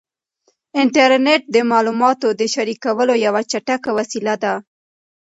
انټرنیټ 0.81 1.41
د 1.55 1.57
معلوماتو 1.71 2.27
د 2.39 2.41
شریکولو 2.53 3.13
یوه 3.25 3.41
چټکه 3.51 3.89
وسیله 3.97 4.33
ده. 4.43 4.53